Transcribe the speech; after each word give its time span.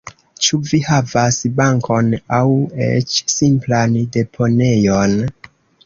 Ĉu 0.45 0.57
vi 0.69 0.77
havas 0.85 1.37
bankon 1.59 2.09
aŭ 2.39 2.49
eĉ 2.89 3.21
simplan 3.37 3.97
deponejon? 4.17 5.19